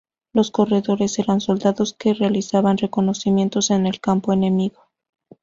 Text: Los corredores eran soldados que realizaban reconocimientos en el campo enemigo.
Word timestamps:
Los 0.33 0.49
corredores 0.49 1.19
eran 1.19 1.41
soldados 1.41 1.93
que 1.93 2.15
realizaban 2.15 2.79
reconocimientos 2.79 3.69
en 3.69 3.85
el 3.85 3.99
campo 4.01 4.33
enemigo. 4.33 4.89